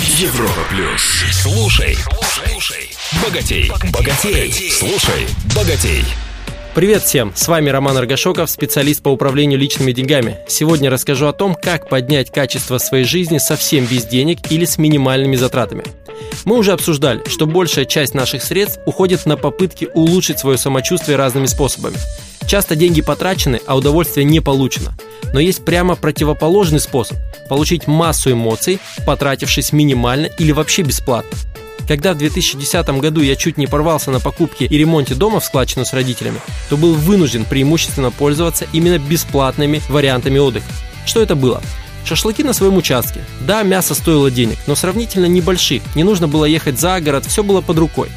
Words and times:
Европа 0.00 0.60
плюс. 0.70 1.22
Слушай, 1.30 1.96
слушай, 2.32 2.90
богатей, 3.22 3.70
богатей, 3.92 4.52
слушай, 4.72 5.26
богатей. 5.54 6.04
Привет 6.74 7.04
всем! 7.04 7.32
С 7.36 7.46
вами 7.46 7.70
Роман 7.70 7.96
Аргашоков, 7.98 8.50
специалист 8.50 9.02
по 9.04 9.10
управлению 9.10 9.56
личными 9.56 9.92
деньгами. 9.92 10.38
Сегодня 10.48 10.90
расскажу 10.90 11.26
о 11.26 11.32
том, 11.32 11.54
как 11.54 11.88
поднять 11.88 12.32
качество 12.32 12.78
своей 12.78 13.04
жизни 13.04 13.38
совсем 13.38 13.86
без 13.86 14.04
денег 14.04 14.50
или 14.50 14.64
с 14.64 14.78
минимальными 14.78 15.36
затратами. 15.36 15.84
Мы 16.44 16.58
уже 16.58 16.72
обсуждали, 16.72 17.22
что 17.28 17.46
большая 17.46 17.84
часть 17.84 18.14
наших 18.14 18.42
средств 18.42 18.80
уходит 18.86 19.24
на 19.26 19.36
попытки 19.36 19.88
улучшить 19.94 20.40
свое 20.40 20.58
самочувствие 20.58 21.16
разными 21.16 21.46
способами. 21.46 21.96
Часто 22.48 22.74
деньги 22.74 23.00
потрачены, 23.00 23.60
а 23.66 23.76
удовольствие 23.76 24.24
не 24.24 24.40
получено. 24.40 24.96
Но 25.34 25.40
есть 25.40 25.64
прямо 25.64 25.96
противоположный 25.96 26.78
способ– 26.78 27.18
получить 27.48 27.88
массу 27.88 28.30
эмоций, 28.30 28.78
потратившись 29.04 29.72
минимально 29.72 30.26
или 30.38 30.52
вообще 30.52 30.82
бесплатно. 30.82 31.36
Когда 31.88 32.14
в 32.14 32.18
2010 32.18 32.88
году 33.00 33.20
я 33.20 33.34
чуть 33.34 33.58
не 33.58 33.66
порвался 33.66 34.12
на 34.12 34.20
покупке 34.20 34.66
и 34.66 34.78
ремонте 34.78 35.16
дома 35.16 35.40
в 35.40 35.44
складчину 35.44 35.84
с 35.84 35.92
родителями, 35.92 36.38
то 36.70 36.76
был 36.76 36.94
вынужден 36.94 37.44
преимущественно 37.44 38.12
пользоваться 38.12 38.68
именно 38.72 39.00
бесплатными 39.00 39.82
вариантами 39.88 40.38
отдыха. 40.38 40.70
Что 41.04 41.20
это 41.20 41.34
было? 41.34 41.60
Шашлыки 42.04 42.44
на 42.44 42.52
своем 42.52 42.76
участке. 42.76 43.18
Да, 43.40 43.64
мясо 43.64 43.96
стоило 43.96 44.30
денег, 44.30 44.58
но 44.68 44.76
сравнительно 44.76 45.26
небольших, 45.26 45.82
не 45.96 46.04
нужно 46.04 46.28
было 46.28 46.44
ехать 46.44 46.78
за 46.78 47.00
город, 47.00 47.26
все 47.26 47.42
было 47.42 47.60
под 47.60 47.78
рукой. 47.78 48.08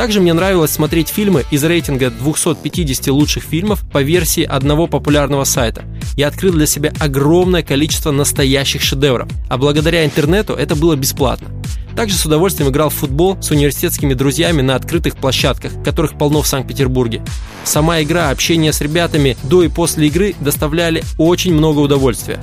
Также 0.00 0.18
мне 0.22 0.32
нравилось 0.32 0.70
смотреть 0.70 1.10
фильмы 1.10 1.44
из 1.50 1.62
рейтинга 1.62 2.08
250 2.08 3.08
лучших 3.08 3.42
фильмов 3.42 3.84
по 3.92 4.00
версии 4.02 4.42
одного 4.42 4.86
популярного 4.86 5.44
сайта. 5.44 5.84
Я 6.16 6.28
открыл 6.28 6.54
для 6.54 6.64
себя 6.64 6.90
огромное 6.98 7.62
количество 7.62 8.10
настоящих 8.10 8.80
шедевров, 8.80 9.28
а 9.50 9.58
благодаря 9.58 10.06
интернету 10.06 10.54
это 10.54 10.74
было 10.74 10.96
бесплатно. 10.96 11.48
Также 11.94 12.16
с 12.16 12.24
удовольствием 12.24 12.70
играл 12.70 12.88
в 12.88 12.94
футбол 12.94 13.36
с 13.42 13.50
университетскими 13.50 14.14
друзьями 14.14 14.62
на 14.62 14.74
открытых 14.74 15.16
площадках, 15.16 15.72
которых 15.84 16.16
полно 16.16 16.40
в 16.40 16.46
Санкт-Петербурге. 16.46 17.20
Сама 17.64 18.00
игра, 18.02 18.30
общение 18.30 18.72
с 18.72 18.80
ребятами 18.80 19.36
до 19.42 19.62
и 19.64 19.68
после 19.68 20.06
игры 20.06 20.34
доставляли 20.40 21.04
очень 21.18 21.52
много 21.52 21.80
удовольствия. 21.80 22.40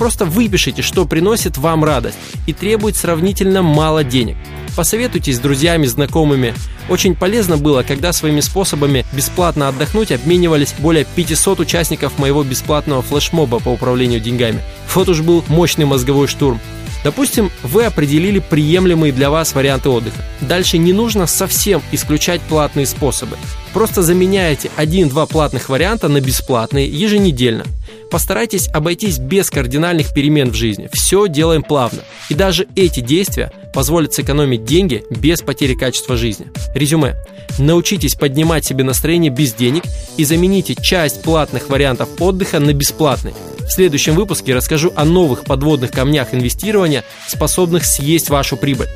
Просто 0.00 0.24
выпишите, 0.24 0.80
что 0.80 1.04
приносит 1.04 1.58
вам 1.58 1.84
радость 1.84 2.16
и 2.46 2.54
требует 2.54 2.96
сравнительно 2.96 3.60
мало 3.60 4.02
денег. 4.02 4.34
Посоветуйтесь 4.74 5.36
с 5.36 5.40
друзьями, 5.40 5.84
знакомыми. 5.84 6.54
Очень 6.88 7.14
полезно 7.14 7.58
было, 7.58 7.82
когда 7.82 8.14
своими 8.14 8.40
способами 8.40 9.04
бесплатно 9.12 9.68
отдохнуть 9.68 10.10
обменивались 10.10 10.74
более 10.78 11.04
500 11.04 11.60
участников 11.60 12.18
моего 12.18 12.42
бесплатного 12.42 13.02
флешмоба 13.02 13.58
по 13.58 13.68
управлению 13.68 14.20
деньгами. 14.20 14.62
Вот 14.94 15.10
уж 15.10 15.20
был 15.20 15.44
мощный 15.48 15.84
мозговой 15.84 16.28
штурм. 16.28 16.58
Допустим, 17.04 17.50
вы 17.62 17.84
определили 17.84 18.38
приемлемые 18.38 19.12
для 19.12 19.28
вас 19.28 19.54
варианты 19.54 19.90
отдыха. 19.90 20.24
Дальше 20.40 20.78
не 20.78 20.94
нужно 20.94 21.26
совсем 21.26 21.82
исключать 21.92 22.40
платные 22.40 22.86
способы. 22.86 23.36
Просто 23.74 24.00
заменяете 24.00 24.70
один-два 24.76 25.26
платных 25.26 25.68
варианта 25.68 26.08
на 26.08 26.22
бесплатные 26.22 26.88
еженедельно. 26.88 27.64
Постарайтесь 28.10 28.68
обойтись 28.72 29.18
без 29.18 29.50
кардинальных 29.50 30.12
перемен 30.12 30.50
в 30.50 30.54
жизни. 30.54 30.88
Все 30.92 31.28
делаем 31.28 31.62
плавно. 31.62 32.02
И 32.28 32.34
даже 32.34 32.66
эти 32.74 33.00
действия 33.00 33.52
позволят 33.72 34.12
сэкономить 34.12 34.64
деньги 34.64 35.04
без 35.10 35.42
потери 35.42 35.74
качества 35.74 36.16
жизни. 36.16 36.46
Резюме. 36.74 37.14
Научитесь 37.58 38.14
поднимать 38.14 38.64
себе 38.64 38.84
настроение 38.84 39.30
без 39.30 39.52
денег 39.52 39.84
и 40.16 40.24
замените 40.24 40.74
часть 40.74 41.22
платных 41.22 41.68
вариантов 41.68 42.08
отдыха 42.18 42.58
на 42.58 42.72
бесплатные. 42.72 43.34
В 43.60 43.70
следующем 43.70 44.14
выпуске 44.14 44.54
расскажу 44.54 44.92
о 44.96 45.04
новых 45.04 45.44
подводных 45.44 45.92
камнях 45.92 46.34
инвестирования, 46.34 47.04
способных 47.28 47.84
съесть 47.84 48.28
вашу 48.28 48.56
прибыль. 48.56 48.88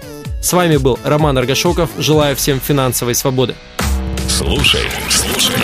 С 0.43 0.53
вами 0.53 0.77
был 0.77 0.99
Роман 1.05 1.39
Аргашоков. 1.39 1.91
Желаю 1.99 2.35
всем 2.37 2.61
финансовой 2.61 3.15
свободы. 3.15 3.55
Слушай, 4.29 4.83
слушай, 5.09 5.55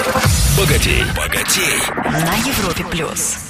богатей, 0.57 1.03
богатей. 1.17 1.81
На 2.05 2.37
Европе 2.49 2.85
плюс. 2.91 3.50